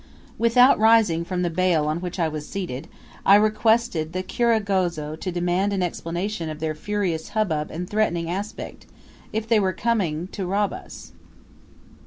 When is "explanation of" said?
5.83-6.59